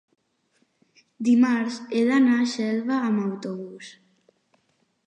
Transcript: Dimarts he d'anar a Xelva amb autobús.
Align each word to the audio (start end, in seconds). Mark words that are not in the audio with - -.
Dimarts 1.27 1.77
he 1.85 2.01
d'anar 2.09 2.39
a 2.41 2.49
Xelva 2.55 2.99
amb 3.11 3.25
autobús. 3.27 3.95